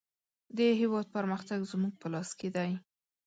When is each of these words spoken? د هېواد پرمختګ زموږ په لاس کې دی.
د 0.57 0.59
هېواد 0.79 1.05
پرمختګ 1.15 1.59
زموږ 1.71 1.93
په 2.01 2.07
لاس 2.13 2.29
کې 2.39 2.49
دی. 2.55 2.71